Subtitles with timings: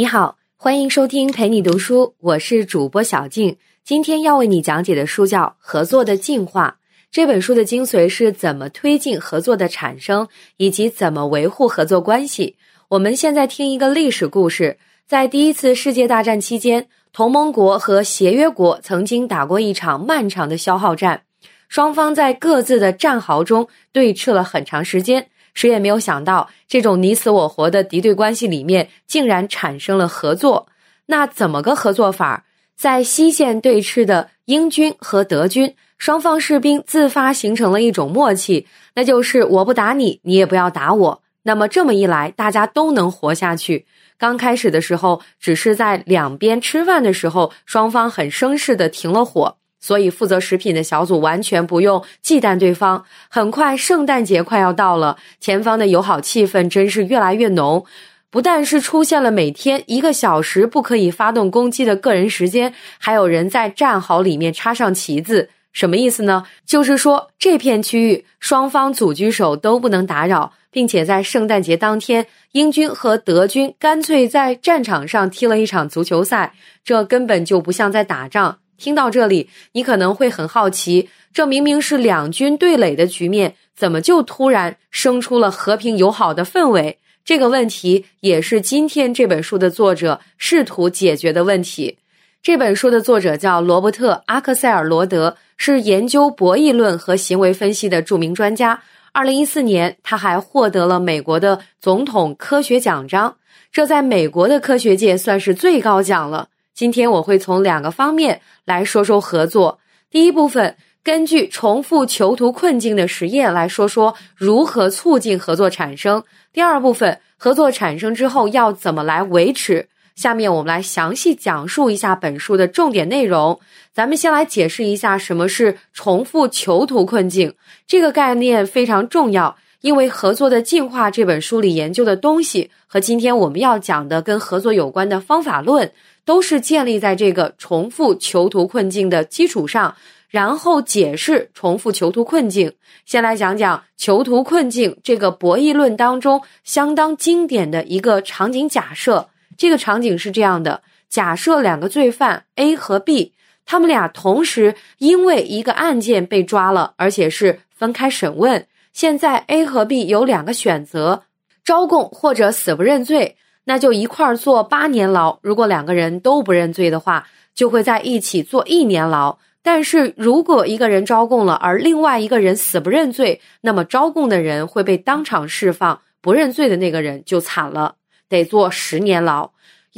[0.00, 3.58] 你好，欢迎收听陪你读书，我是主播小静。
[3.84, 6.78] 今天要为你讲解的书叫《合作的进化》。
[7.10, 10.26] 这本书的精髓是怎么推进合作的产生，
[10.56, 12.56] 以及怎么维护合作关系。
[12.88, 21.24] 我们现在听一个历史故事：在第一次世界大战期间，同盟国和协约国曾经打过一场漫长的消耗战，
[21.68, 25.28] 双方在各自的战壕中对峙了很长时间。
[25.54, 30.68] 谁也没有想到，这种你死我活的敌对关系里面，竟然产生了合作。
[31.06, 32.44] 那怎么个合作法？
[32.76, 35.74] 在西线对峙的英军和德军。
[35.98, 41.22] 双方士兵自发形成了一种默契，那就是我不打你，你也不要打我。
[41.42, 43.84] 那么这么一来，大家都能活下去。
[44.16, 53.04] 刚开始的时候，只是在两边吃饭的时候，双方很生事的停了火，所以负责食品的小组完全不用忌惮对方。
[53.28, 57.84] 很快，圣诞节快要到了，前方的友好气氛真是越来越浓。
[58.30, 65.50] 不但是出现了每天一个小时不可以发动攻击的个人时间，还有人在战壕里面插上旗子。
[65.72, 66.44] 什么意思呢？
[66.66, 78.58] 就是说这片区域双方组居手都不能打扰，并且在圣诞节当天，英军和德军干脆在战场上踢了一场足球赛，这根本就不像在打仗。
[78.80, 86.98] 听到这里，你可能会很好奇，这明明是两军对垒的局面，怎么就突然生出了和平友好的氛围？
[87.22, 91.98] 这个问题也是今天这本书的作者试图解决的问题。
[92.42, 98.82] 这本书的作者叫罗伯特·阿克塞尔罗德，是研究博弈论和行为分析的著名专家。
[99.12, 103.36] 二零一四年，他还获得了美国的总统科学奖章，
[103.70, 106.48] 这在美国的科学界算是最高奖了。
[106.80, 109.80] 今天我会从两个方面来说说合作。
[110.10, 116.24] 第一部分，根据重复囚徒困境的实验来说说如何促进合作产生。
[116.54, 119.88] 第二部分，合作产生之后要怎么来维持。
[120.16, 123.60] 下面我们来详细讲述一下本书的重点内容。
[123.92, 127.52] 咱们先来解释一下什么是重复囚徒困境
[127.86, 135.90] 这个概念非常重要，因为《合作的进化》这本书里研究的东西和今天我们要讲的跟合作有关的方法论，
[136.24, 139.96] 都是建立在这个重复囚徒困境的基础上，
[140.28, 142.74] 然后解释重复囚徒困境。
[143.06, 149.28] 先来讲讲囚徒困境这个博弈论当中相当经典的一个场景假设。
[149.56, 153.32] 这个场景是这样的：假设两个罪犯 A 和 B，
[153.64, 158.66] 他们俩同时因为一个案件被抓了，而且是分开审问。
[158.92, 161.24] 现在 A 和 B 有两个选择：
[161.64, 165.38] 招供或者死不认罪，那就一块儿坐八年牢。
[165.42, 169.38] 如果两个人都不认罪的话，就会在一起坐一年牢。
[169.62, 177.96] 但是如果一个人招供了，而另外一个人死不认罪，那么招供的人会被当场释放，不认罪的那个人就惨了。
[178.28, 179.50] 得坐十年牢，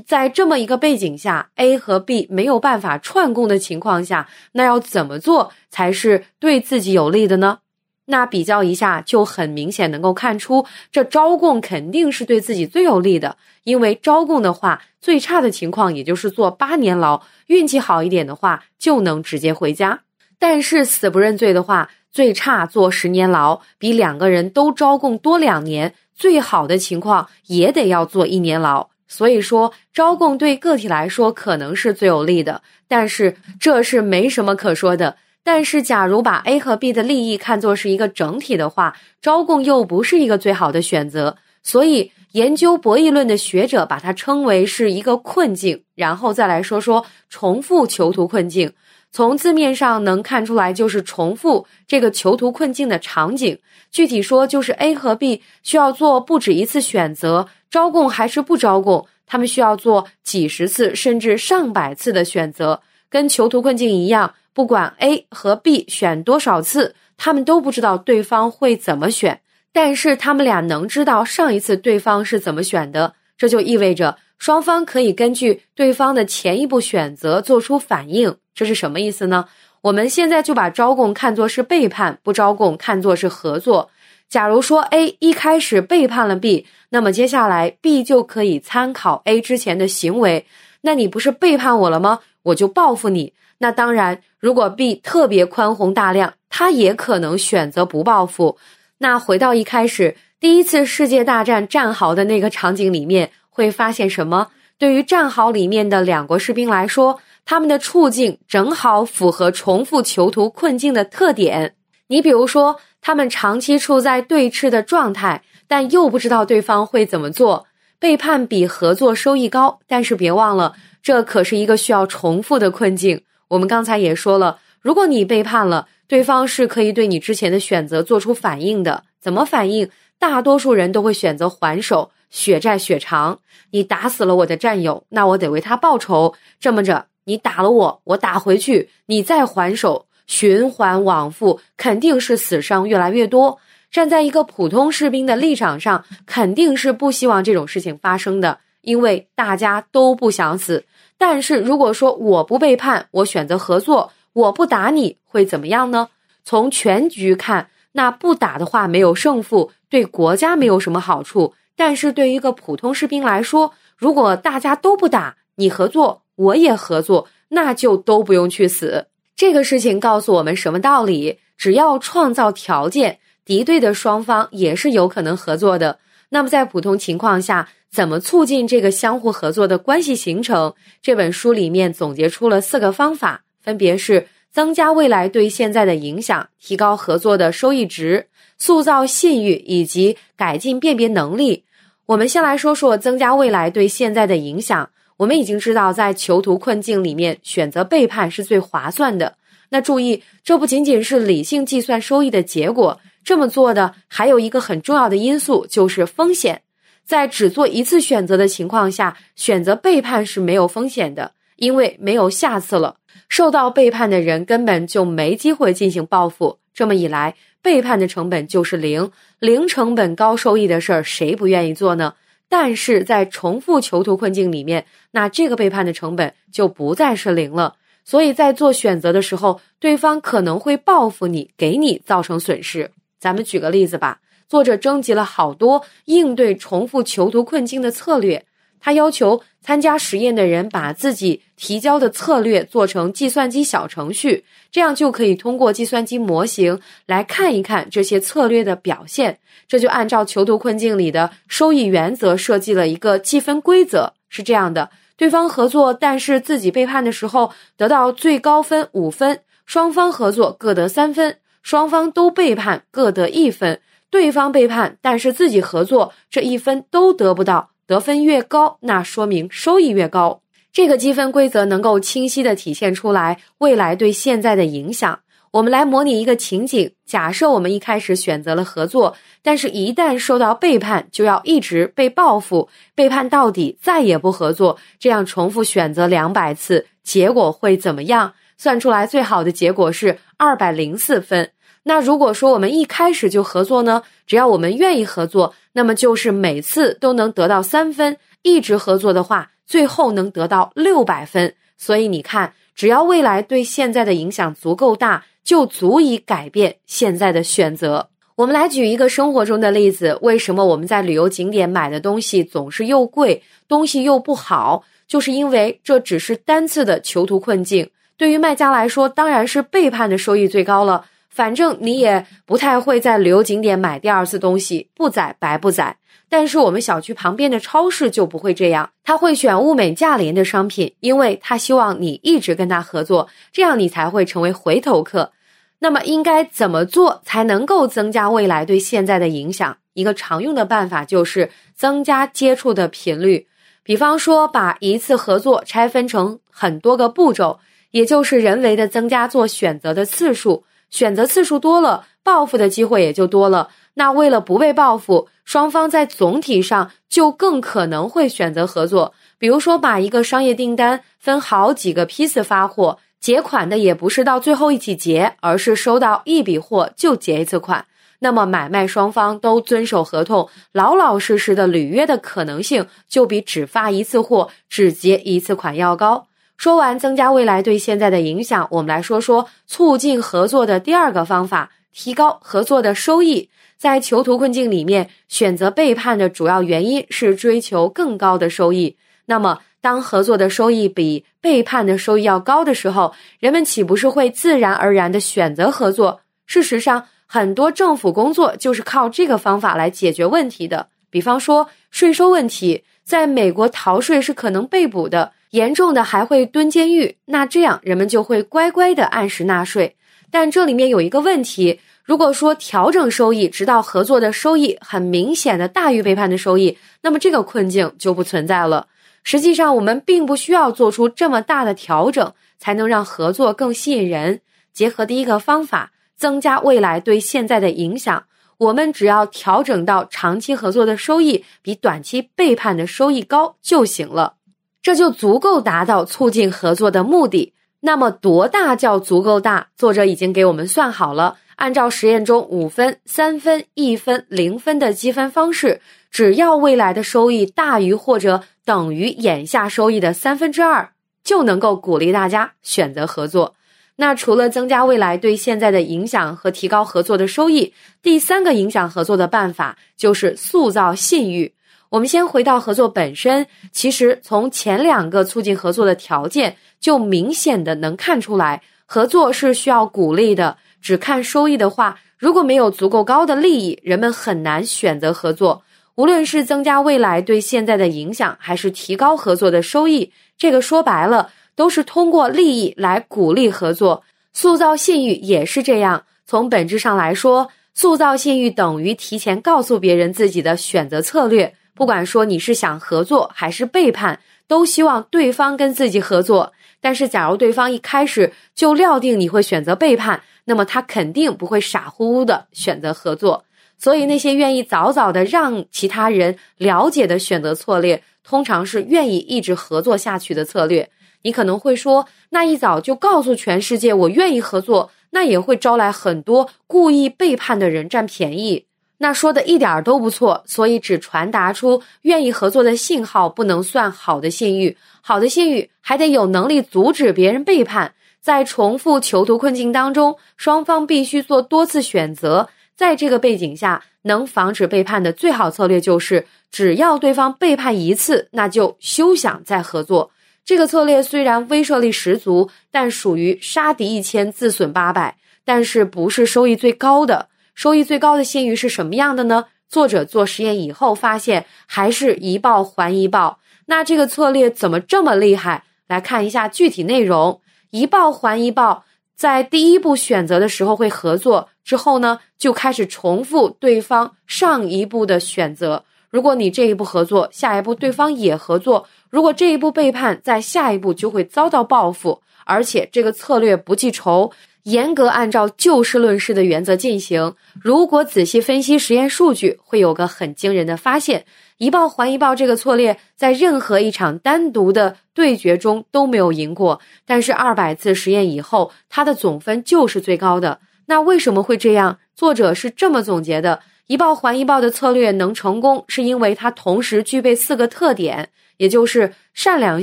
[0.07, 7.59] 在这么一个背景下，A 和 B 没有办法串供的情况下，那要怎么做才是对自己有利的呢？
[8.07, 20.01] 那比较一下，就很明显能够看出，这招供肯定是对自己最有利的，因为招供的话，最差的情况也就是坐八年牢，运气好一点的话就能直接回家。
[20.39, 25.95] 但是死不认罪的话，最差坐十年牢，比两个人都招供多两年。
[26.15, 35.17] 最好的情况也得要坐一年牢，所以说招供对个体来说可能是最有利的，但是这是没什么可说的。
[35.45, 41.37] 但是假如把 A 和 B 的利益看作是一个整体的话，招供又不是一个最好的选择。
[41.63, 45.83] 所以研究博弈论的学者把它称为是一个困境。
[45.95, 48.73] 然后再来说说重复囚徒困境。
[49.11, 53.59] 从字面上能看出来，就是重复这个囚徒困境的场景。
[53.91, 62.81] 具体说，就是 A 和 B 需要做不止一次选择，招供还是不招供，他们需要做几十次甚至上百次的选择。
[63.11, 69.41] 跟囚徒困境一样，不管 A 和 B 选多少次，他们都不知道对方会怎么选，
[69.73, 78.37] 但是他们俩能知道上一次对方是怎么选的，这就意味着双方可以根据对方的前一步选择做出反应。
[78.55, 79.47] 这是什么意思呢？
[79.81, 83.91] 我们现在就把招供看作是背叛，不招供看作是合作。
[84.29, 90.47] 假如说 A 一开始背叛了 B，那么接下来 B 就可以参考 A 之前的行为。
[90.83, 92.21] 那你不是背叛我了吗？
[92.43, 93.33] 我就报复你。
[93.59, 98.59] 那当然，如果 B 特别宽宏大量，他也可能选择不报复。
[98.99, 104.49] 那回到一开始第一次世界大战战壕的那个场景里面，会发现什么？
[104.79, 107.21] 对于战壕里面的两国士兵来说。
[107.45, 111.75] 他们的处境正好符合重复囚徒困境的特点。
[112.07, 117.67] 你比如说，他们长期处在对峙的状态，但又不知道对方会怎么做。
[118.03, 123.23] 背叛比合作收益高，但是别忘了，这可是一个需要重复的困境。
[123.47, 129.05] 我们刚才也说了，如果你背叛了，对方是可以对你之前的选择做出反应的。
[129.21, 129.89] 怎么反应？
[130.19, 133.39] 大多数人都会选择还手，血债血偿。
[133.71, 136.35] 你打死了我的战友，那我得为他报仇。
[136.59, 143.61] 这么着，你打了我，我打回去，你再还手，循环往复，肯定是死伤越来越多。
[143.93, 150.85] 站在一个普通士兵的立场上，肯定是不希望这种事情发生的，因为大家都不想死。
[151.19, 154.11] 但是如果说我不背叛，我选择合作。
[154.33, 156.09] 我不打你会怎么样呢？
[156.43, 161.53] 从全局看，那不打的话没有胜负，对国家没有什么好处。
[161.77, 169.09] 但是对于一个普通士兵来说，如果大家都不打，你合作，我也合作，那就都不用去死。
[169.37, 171.39] 这个事情告诉我们什么道理？
[171.59, 175.99] 只要创造条件，敌对的双方也是有可能合作的。
[176.31, 180.75] 那么在普通情况下，怎么促进这个相互合作的关系形成？
[181.03, 183.43] 这本书里面总结出了四个方法。
[183.61, 188.27] 分别是增加未来对现在的影响，提高合作的收益值，
[188.59, 191.65] 塑造信誉以及改进辨别能力。
[192.07, 194.91] 我们先来说说增加未来对现在的影响。
[195.19, 199.37] 我们已经知道，在囚徒困境里面，选择背叛是最划算的。
[199.69, 206.63] 那注意，这不仅仅是理性计算收益的结果，这么做的还有一个很重要的因素，就是风险。
[207.05, 212.97] 在只做一次选择的情况下，选择背叛是没有风险的，因为没有下次了。
[213.29, 222.15] 受到背叛的人根本就没机会进行报复，这么一来，背叛的成本就是零，零成本高收益的事儿，谁不愿意做呢？
[222.49, 227.77] 但是在重复囚徒困境里面，那这个背叛的成本就不再是零了。
[228.05, 232.91] 所以在做选择的时候，对方可能会报复你，给你造成损失。
[233.23, 238.45] 咱们举个例子吧，作者征集了好多应对重复囚徒困境的策略。
[238.81, 249.39] 他要求参加实验的人把自己提交的策略做成计算机小程序，这样就可以通过计算机模型来看一看这些策略的表现。
[249.69, 263.77] 这就按照囚徒困境里的收益原则设计了一个计分规则，是这样的：对方合作但是自己背叛的时候，得到最高分五分；双方合作各得三分；双方都背叛各得一分；
[264.11, 267.71] 对方背叛但是自己合作，这一分都得不到。
[267.87, 270.41] 得分越高，那说明收益越高。
[270.73, 275.21] 这个积分规则能够清晰的体现出来未来对现在的影响。
[275.51, 284.79] 我们来模拟一个情景：假设我们一开始选择了合作，但是一旦受到背叛，就要一直被报复，背叛到底，再也不合作。
[284.99, 288.33] 这样重复选择两百次，结果会怎么样？
[288.63, 291.51] 算出来最好的结果是二百零四分。
[291.83, 294.05] 那如果说我们一开始就合作呢？
[294.25, 298.17] 只要我们愿意合作，那么就是每次都能得到三分。
[298.43, 301.53] 一直合作的话，最后能得到六百分。
[301.77, 308.11] 所以你看，只要未来对现在的影响足够大，就足以改变现在的选择。
[308.37, 314.85] 我们来举一个生活中的例子：为什么我们在旅游景点买的东西总是又贵，东西又不好？
[315.09, 317.91] 就是因为这只是单次的囚徒困境。
[318.17, 321.07] 对于卖家来说，当然是背叛的收益最高了。
[321.29, 325.97] 反正你也不太会在旅游景点买第二次东西，不宰白不宰。
[326.29, 335.33] 但是我们小区旁边的超市就不会这样，他会选物美价廉的商品，因为他希望你一直跟他合作，这样你才会成为回头客。
[335.79, 339.77] 那么应该怎么做才能够增加未来对现在的影响？
[339.95, 343.47] 一个常用的办法就是增加接触的频率，
[343.83, 347.59] 比方说把一次合作拆分成很多个步骤，
[347.93, 350.65] 也就是人为的增加做选择的次数。
[350.91, 353.71] 选择次数多了，报复的机会也就多了。
[353.95, 359.15] 那为了不被报复，双方在总体上就更可能会选择合作。
[359.39, 367.87] 比如说，把一个商业订单分好几个批次发货，结款的也不是到最后一起结，而是收到一笔货就结一次款。
[368.19, 376.29] 那么买卖双方都遵守合同，老老实实的履约的可能性，就比只发一次货、只结一次款要高。
[376.57, 383.49] 说完增加未来对现在的影响，我们来说说促进合作的第二个方法：提高合作的收益。
[383.77, 388.97] 在囚徒困境里面，选择背叛的主要原因是追求更高的收益。
[389.27, 396.21] 那么，当合作的收益比背叛的收益要高的时候，人们岂不是会自然而然的选择合作？
[396.47, 400.87] 事实上，很多政府工作就是靠这个方法来解决问题的。
[401.11, 405.33] 比方说税收问题，在美国逃税是可能被捕的。
[405.53, 409.97] 严重的还会蹲监狱，那这样人们就会乖乖的按时纳税。
[410.31, 418.87] 但这里面有一个问题：如果说调整收益，直到合作的收益很明显的大于背叛的收益，那么这个困境就不存在了。
[419.25, 424.41] 实际上，我们并不需要做出这么大的调整，才能让合作更吸引人。
[424.73, 428.25] 结合第一个方法，增加未来对现在的影响，
[428.57, 434.37] 我们只要调整到长期合作的收益比短期背叛的收益高就行了，
[434.83, 437.55] 这就足够达到促进合作的目的。
[437.81, 439.69] 那么，多大叫足够大？
[439.77, 441.39] 作者已经给我们算好了。
[441.57, 450.91] 按照实验中五分、三分、一分、零分的积分方式，只要未来的收益大于或者等于眼下收益的三分之二，
[451.23, 453.55] 就能够鼓励大家选择合作。
[453.97, 457.73] 那除了增加未来对现在的影响和提高合作的收益，
[458.03, 461.53] 第三个影响合作的办法就是塑造信誉。
[461.93, 470.57] 我们先回到合作本身，其实从前两个促进合作的条件就明显的能看出来，合作是需要鼓励的。
[470.81, 475.65] 只看收益的话，如果没有足够高的利益，人们很难选择合作。
[475.97, 484.03] 无论是增加未来对现在的影响，还是提高合作的收益，这个说白了都是通过利益来鼓励合作。
[484.33, 486.05] 塑造信誉也是这样。
[486.25, 491.55] 从本质上来说，塑造信誉等于提前告诉别人自己的选择策略。
[491.75, 496.53] 不管说你是想合作还是背叛，都希望对方跟自己合作。
[496.81, 503.45] 但是，假如对方一开始就料定你会选择背叛，那么他肯定不会傻乎乎的选择合作。
[503.79, 510.91] 所以，那些愿意早早的让其他人了解的选择策略，通常是愿意一直合作下去的策略。
[511.23, 518.67] 你可能会说，那一早就告诉全世界我愿意合作，那也会招来很多故意背叛的人占便宜。
[519.03, 524.77] 那说的一点都不错，所以只传达出愿意合作的信号不能算好的信誉。
[525.01, 527.95] 好的信誉还得有能力阻止别人背叛。
[528.21, 532.49] 在重复囚徒困境当中，双方必须做多次选择。
[532.77, 540.13] 在这个背景下，能防止背叛的最好策略就是，只要对方背叛一次，那就休想再合作。
[540.45, 547.31] 这个策略虽然威慑力十足，但属于杀敌一千自损八百，但是不是收益最高的。
[547.63, 549.45] 收益最高的信誉是什么样的呢？
[549.69, 553.39] 作者做实验以后发现，还是一报还一报。
[553.67, 555.63] 那这个策略怎么这么厉害？
[555.87, 557.41] 来看一下具体内容：
[557.71, 565.85] 一报还一报，在第一步选择的时候会合作，之后呢就开始重复对方上一步的选择。
[566.11, 572.23] 如果你这一步合作，下一步对方也合作；如果这一步背叛，在下一步就会遭到报复。
[572.45, 574.33] 而且这个策略不记仇。
[574.65, 577.35] 严格按照就事论事的原则进行。
[577.61, 581.25] 如果仔细分析实验数据，会有个很惊人的发现：
[581.59, 586.81] 一报还一报这个策略在任何一场单独的对决中都没有赢过。
[587.05, 590.61] 但是二百次实验以后，它的总分就是最高的。
[590.87, 591.99] 那为什么会这样？
[592.15, 598.29] 作者是这么总结的：一报还一报的策略能成功，是因为它同时具备四个特点，
[598.59, 599.83] 也就是善良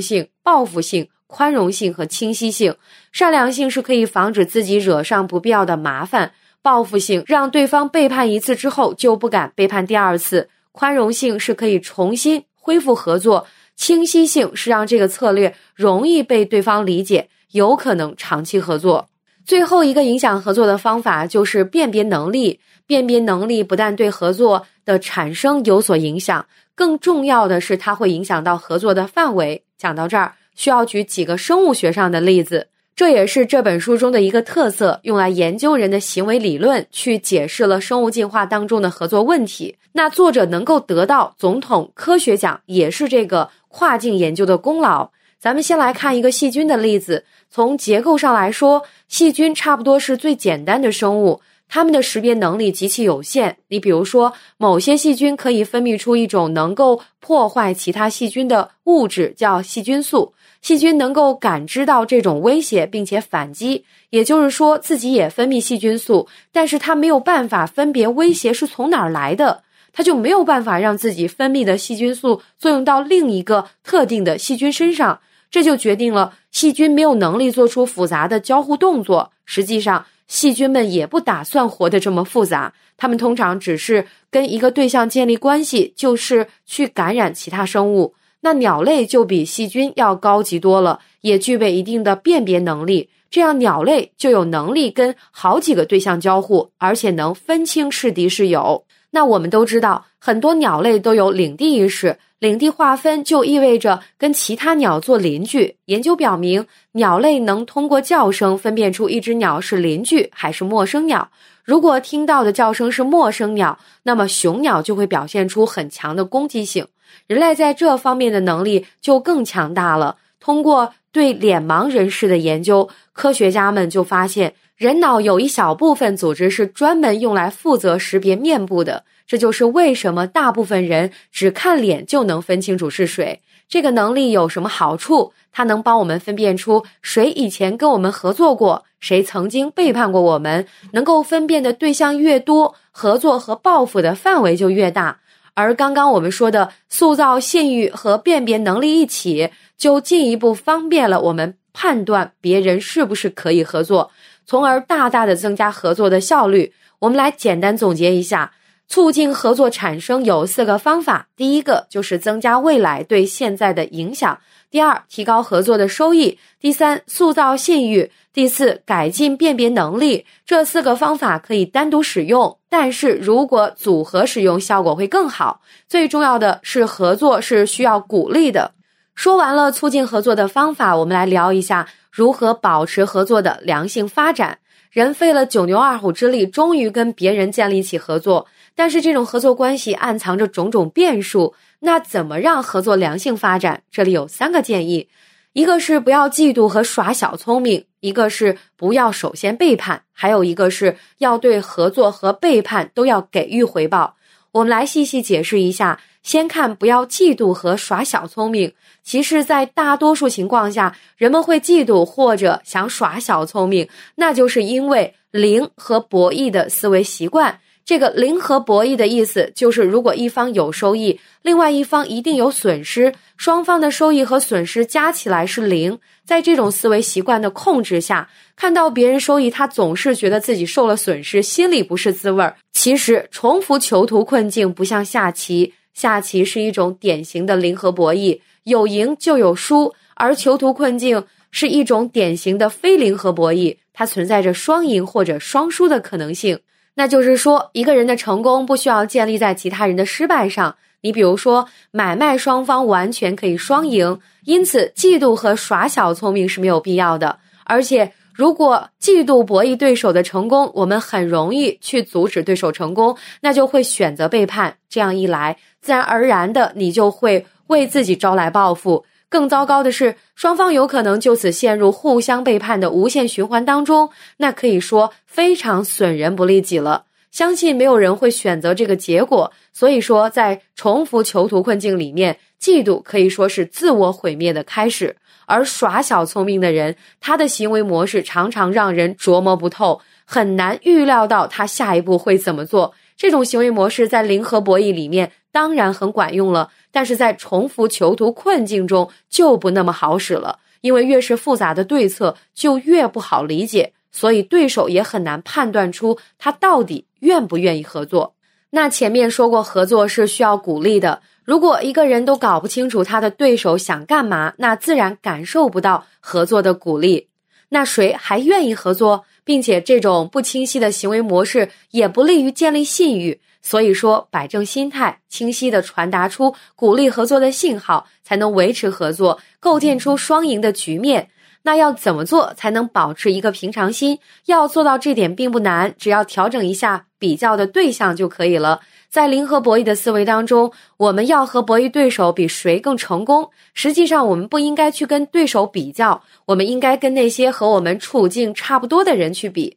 [0.00, 1.08] 性、报复性。
[1.30, 2.74] 宽容性和清晰性，
[3.12, 13.46] 善良性是可以防止自己惹上不必要的麻烦；报复性让对方背叛一次之后就不敢背叛第二次；宽容性是可以重新恢复合作；
[13.76, 19.08] 清晰性是让这个策略容易被对方理解，有可能长期合作。
[19.46, 22.60] 最后一个影响合作的方法就是辨别能力。
[22.86, 26.44] 辨别能力不但对合作的产生有所影响，
[26.74, 29.62] 更重要的是它会影响到合作的范围。
[29.78, 30.34] 讲到这儿。
[30.60, 39.78] 需要举几个生物学上的例子，这也是这本书中的一个特色，用来研究人的行为理论，去解释了生物进化当中的合作问题。
[39.92, 45.12] 那作者能够得到总统科学奖，也是这个跨境研究的功劳。
[45.38, 51.40] 咱们先来看一个细菌的例子，从结构上来说，细菌差不多是最简单的生物。
[51.72, 53.56] 它们的识别能力极其有限。
[53.68, 60.34] 你比如说，某些细菌可以分泌出一种能够破坏其他细菌的物质，叫细菌素。
[60.60, 69.62] 细菌能够感知到这种威胁，并且反击，也就是说自己也分泌细菌素，但是它没有办法分别威胁是从哪儿来的，
[69.92, 75.20] 它就没有办法让自己分泌的细菌素作用到另一个特定的细菌身上，
[75.52, 79.30] 这就决定了细菌没有能力做出复杂的交互动作。
[79.44, 80.04] 实际上。
[80.30, 88.14] 细菌们也不打算活得这么复杂，它们通常只是跟一个对象建立关系，就是去感染其他生物。
[88.42, 93.10] 那鸟类就比细菌要高级多了，也具备一定的辨别能力。
[93.28, 98.84] 这样，鸟类就有能力跟好几个对象交互，而且能分清是敌是友。
[99.12, 105.76] 那我们都知道，很多鸟类都有领地意识，领地划分就意味着跟其他鸟做邻居。
[105.86, 111.28] 研究表明，鸟类能通过叫声分辨出一只鸟是邻居还是陌生鸟。
[111.64, 116.86] 如果听到的叫声是陌生鸟，那么雄鸟就会表现出很强的攻击性。
[117.26, 120.16] 人类在这方面的能力就更强大了。
[120.38, 124.54] 通过对脸盲人士的研究，科学家们就发现。
[124.80, 133.42] 人脑有一小部分组织是专门用来负责识别面部的，这就是为什么大部分人只看脸就能分清楚是谁。
[133.68, 135.34] 这个能力有什么好处？
[135.52, 140.66] 它能帮我们分辨出谁以前跟我们合作过，谁曾经背叛过我们。
[140.92, 145.18] 能够分辨的对象越多，合作和报复的范围就越大。
[145.52, 154.10] 而刚刚我们说的塑造信誉和辨别能力一起，就进一步方便了我们判断别人是不是可以合作。
[154.50, 156.72] 从而大大的增加合作的效率。
[156.98, 158.50] 我们来简单总结一下，
[158.88, 161.28] 促进合作产生有四个方法。
[161.36, 170.26] 第一个就是增加未来对现在的影响；第二，提高合作的收益；第三，塑造信誉；第四，改进辨别能力。
[170.44, 175.60] 这四个方法可以单独使用，但是如果组合使用，效果会更好。
[175.86, 178.72] 最重要的是，合作是需要鼓励的。
[179.14, 181.88] 说完了促进合作的方法，我们来聊一下。
[182.10, 184.58] 如何保持合作的良性发展？
[184.90, 191.54] 人费了九牛二虎之力，终于跟别人建立起合作，但是这种合作关系暗藏着种种变数。
[191.78, 193.82] 那怎么让合作良性发展？
[193.92, 195.08] 这里有三个建议：
[195.52, 204.16] 一个是不要嫉妒和耍小聪明；一个是不要首先背叛；还有一个是要对合作和背叛都要给予回报。
[204.50, 206.00] 我们来细细解释一下。
[206.22, 208.72] 先看不要嫉妒和耍小聪明。
[209.02, 217.60] 其实，在大多数情况下，人们会嫉妒或者想耍小聪明，那就是因为零和博弈的思维习惯。
[217.82, 225.98] 这个零和博弈的意思就是，如果一方有收益，另外一方一定有损失，双方的收益和损失加起来是零。
[226.24, 232.54] 在这种思维习惯的控制下，看到别人收益，他总是觉得自己受了损失，心里不是滋味儿。
[232.72, 235.74] 其实，重复囚徒困境不像下棋。
[235.94, 246.58] 下棋是一种典型的零和博弈，有赢就有输；而囚徒困境是一种典型的非零和博弈，它存在着双赢或者双输的可能性。
[246.94, 250.76] 那就是说，一个人的成功不需要建立在其他人的失败上。
[251.02, 257.38] 你比如说，买卖双方完全可以双赢，因此嫉妒和耍小聪明是没有必要的。
[257.64, 264.76] 而且，如果嫉妒博弈对手的成功，我们很容易去阻止对手成功，那就会选择背叛。
[264.90, 269.04] 这样一来，自然而然的，你就会为自己招来报复。
[269.28, 277.04] 更糟糕的是，双方有可能就此陷入互相背叛的无限循环当中，那可以说非常损人不利己了。
[277.30, 279.52] 相信没有人会选择这个结果。
[279.72, 285.14] 所以说，在重复囚徒困境里面，嫉妒可以说是自我毁灭的开始。
[285.46, 292.94] 而耍小聪明的人，他的行为模式常常让人琢磨不透，很难预料到他下一步会怎么做。
[293.16, 300.58] 这种行为模式在零和博弈里面当然很管用了，但是在重复囚徒困境中就不那么好使了。
[300.80, 308.34] 因为越是复杂的对策就越不好理解，所以对手也很难判断出他到底愿不愿意合作。
[308.70, 311.20] 那前面说过，合作是需要鼓励的。
[311.44, 317.28] 如果一个人都搞不清楚他的对手想干嘛，那自然感受不到合作的鼓励。
[317.70, 319.24] 那谁还愿意合作？
[319.44, 331.28] 并且这种不清晰的行为模式也不利于建立信誉，所以说摆正心态，清晰的传达出鼓励合作的信号，才能维持合作，构建出双赢的局面。
[331.62, 334.18] 那要怎么做才能保持一个平常心？
[334.46, 338.80] 要做到这点并不难，只要调整一下比较的对象就可以了。
[339.10, 343.50] 在零和博弈的思维当中，我们要和博弈对手比谁更成功。
[343.74, 349.76] 实际上，我们不应该去跟对手比较，我们应该跟那些和我们处境差不多的人去比。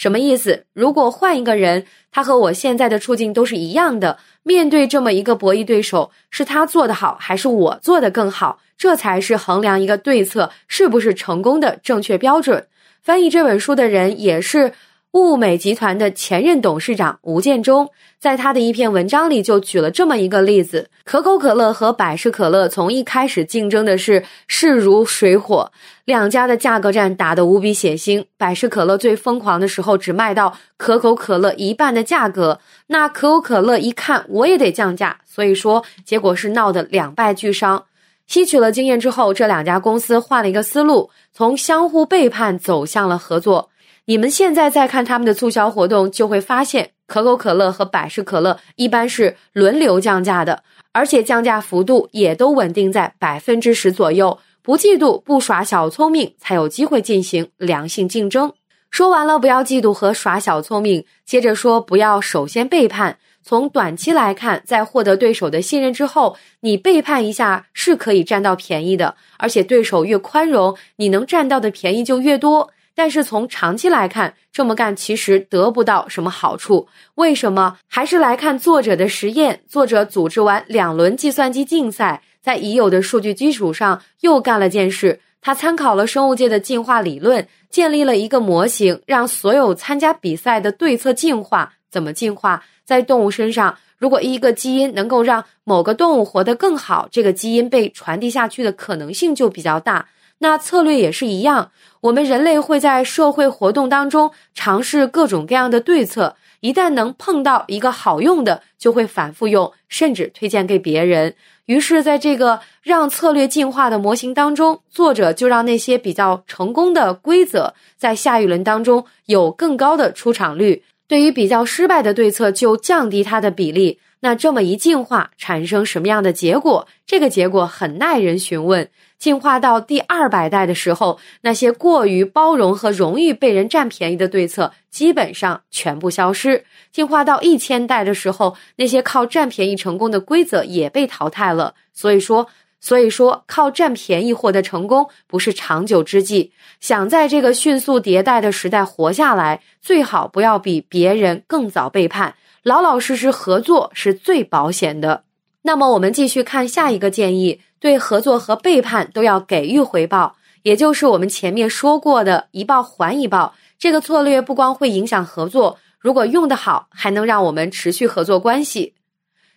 [0.00, 0.64] 什么意思？
[0.72, 8.60] 如果换一个人，他和我现在的处境都是一样的，面对这么一个博弈对手，是他做的好，还是我做的更好？
[8.78, 12.66] 这才是衡量一个对策是不是成功的正确标准。
[13.02, 14.72] 翻译这本书的人也是。
[15.12, 25.72] 物美集团的前任董事长吴建中，在他的一篇文章里就举了这么一个例子：可口可乐和百事可乐从一开始竞争的是势如水火，
[26.04, 28.24] 两家的价格战打得无比血腥。
[28.36, 32.60] 百事可乐最疯狂的时候，只卖到可口可乐一半的价格。
[32.86, 37.84] 那可口可乐一看，我也得降价，所以说结果是闹得两败俱伤。
[38.28, 43.70] 吸取了经验之后，这两家公司换了一个思路，从相互背叛走向了合作。
[44.06, 54.38] 你们现在再看他们的促销活动，就会发现可口可乐和百事可乐一般是轮流降价的，而且降价幅度也都稳定在百分之十左右。
[54.62, 58.52] 不嫉妒，不耍小聪明，才有机会进行良性竞争。
[58.90, 63.18] 说完了，不要嫉妒和耍小聪明，接着说不要首先背叛。
[63.42, 72.70] 从短期来看，在获得对手的信任之后，你背叛一下是可以占到便宜的，而且对手越宽容，你能占到的便宜就越多。
[73.02, 76.86] 但是从长期来看，这么干其实得不到什么好处。
[77.14, 77.78] 为什么？
[77.88, 79.62] 还是来看作者的实验。
[79.66, 85.20] 作者组织完两轮计算机竞赛，在已有的数据基础上又干了件事。
[85.40, 91.72] 他参考了生物界的进化理论，建立了一个模型，让所有参加比赛的对策进化。
[91.90, 92.62] 怎么进化？
[92.84, 100.06] 在动物身上，如果一个基因能够让某个动物活得更好，这个基因被传递下去的可能性就比较大。
[100.40, 101.70] 那策略也是一样，
[102.02, 111.34] 我们人类会在社会活动当中尝试各种各样的对策，一旦能碰到一个好用的，就会反复用，甚至推荐给别人。
[111.66, 124.00] 于是，在这个让策略进化的模型当中，作者就让那些比较成功的规则在下一轮当中有更高的出场率，对于比较失败的对策就降低它的比例。
[124.20, 126.86] 那这么一进化，产生什么样的结果？
[127.06, 128.90] 这个结果很耐人寻味。
[129.18, 136.64] 进化到第二百代的时候，那些过于包容和容易被人占便宜的对策基本上全部消失。
[136.90, 141.74] 进化到一千代的时候，那些靠占便宜成功的规则也被淘汰了。
[141.92, 142.48] 所以说，
[142.80, 146.52] 所以说靠占便宜获得成功不是长久之计。
[146.80, 155.24] 想在这个迅速迭代的时代活下来，最好不要比别人更早背叛，老老实实合作是最保险的。
[155.62, 157.60] 那么我们继续看下一个建议。
[157.80, 163.54] 对合作和背叛都要给予回报，也就是我们前面说过的一报还一报。
[163.78, 168.92] 这个策略不光会影响合作，如果用得好，还能让我们持续合作关系。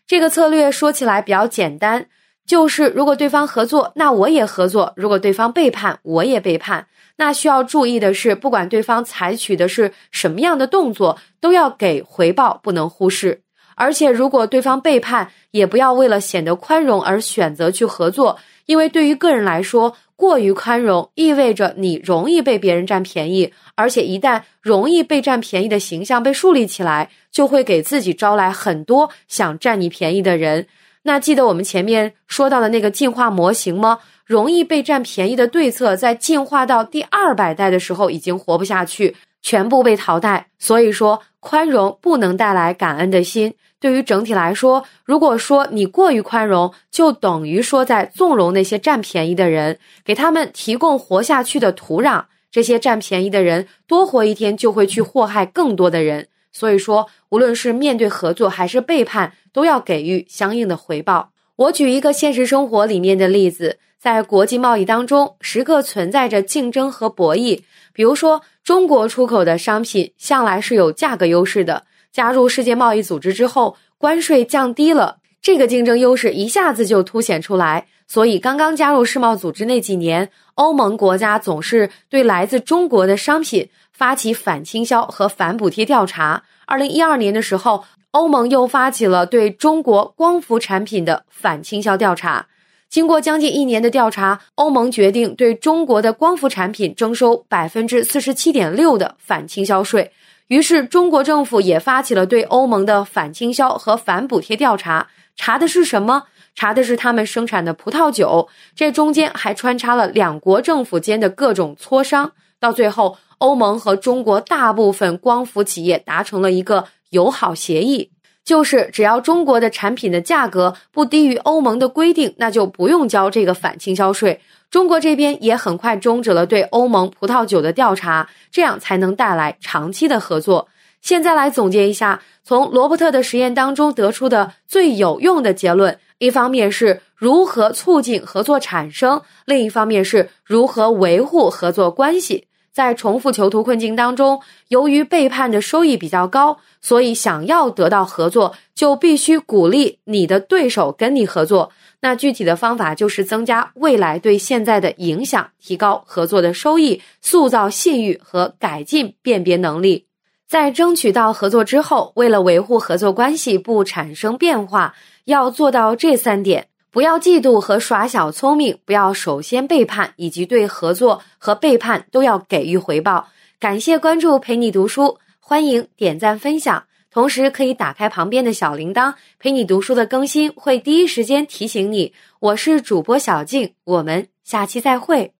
[0.07, 2.07] 这个策略说起来比较简单，
[2.45, 6.87] 就是如果对方合作，那我也合作；如果对方背叛，我也背叛。
[7.15, 13.41] 那需要注意的是，不管对方采取的是什么样的动作，都要给回报，不能忽视。
[13.75, 30.67] 而且，如果对方背叛，也不要为了显得宽容而选择去合作，因为对于个人来说，过于宽容意味着你容易被别人占便宜，而且一旦容易被占便宜的形象被树立起来，就会给自己招来很多想占你便宜的人。
[31.03, 33.99] 那记得我们前面说到的那个进化模型吗？
[34.25, 40.47] 容易被占便宜的对策，在进化到第二百代的时候已经活不下去，全部被淘汰。
[40.57, 43.53] 所以说，宽容不能带来感恩的心。
[43.81, 52.23] 对于整体来说，如果说你过于宽容，就等于说在纵容那些占便宜的人，给他们提供活下去的土壤。
[52.49, 56.29] 这些占便宜的人多活一天，就会去祸害更多的人。
[56.53, 61.29] 所以说，无论是面对合作还是背叛，都要给予相应的回报。
[61.55, 67.61] 我举一个现实生活里面的例子，在国际贸易当中，时刻存在着竞争和博弈。
[67.93, 71.83] 比如说，中国出口的商品向来是有价格优势的。
[72.11, 77.85] 加入世界贸易组织之后，关税降低了，这个竞争优势一下子就凸显出来。
[78.07, 86.43] 所以，刚刚加入世贸组织那几年，欧盟国家总是对来自中国的商品发起反倾销和反补贴调查。
[86.65, 87.83] 二零一二年的时候，
[88.13, 92.45] 欧盟又发起了对中国光伏产品的反倾销调查。
[92.87, 100.11] 经过将近一年的调查，欧盟决定对中国的光伏产品征收百分之四十七点六的反倾销税。
[100.47, 106.25] 于是，中国政府也发起了对欧盟的反倾销和反补贴调查，查的是什么？
[106.53, 108.47] 查的是他们生产的葡萄酒。
[108.75, 112.33] 这中间还穿插了两国政府间的各种磋商。
[112.59, 118.11] 到最后，欧盟和中国大部分光伏企业达成了一个友好协议，
[118.43, 124.41] 就是只要中国的产品的价格不低于欧盟的规定，那就不用交这个反倾销税。
[124.69, 130.67] 中国这边也很快终止了对欧盟葡萄酒的调查，这样才能带来长期的合作。
[130.99, 142.47] 现在来总结一下，从罗伯特的实验当中得出的最有用的结论：一方面是如何促进合作产生，另一方面是如何维护合作关系。
[142.73, 151.71] 在重复囚徒困境当中，由于背叛的收益比较高，所以想要得到合作，就必须鼓励你的对手跟你合作。
[152.01, 160.07] 那具体的方法就是增加未来对现在的影响，提高合作的收益，塑造信誉和改进辨别能力。
[160.45, 173.29] 在争取到合作之后，为了维护合作关系不产生变化，要做到这三点：不要嫉妒和耍小聪明，不要首先背叛，以及对合作和背叛都要给予回报。
[173.59, 176.83] 感谢关注，陪你读书，欢迎点赞分享。
[177.09, 182.13] 同时可以打开旁边的小铃铛，陪你读书的更新会第一时间提醒你。
[182.39, 185.33] 我是主播小静，我们下期再会。